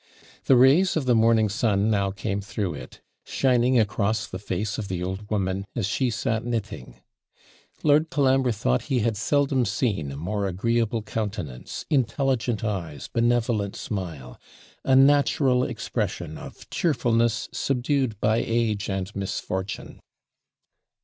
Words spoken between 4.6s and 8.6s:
of the old woman, as she sat knitting; Lord Colambre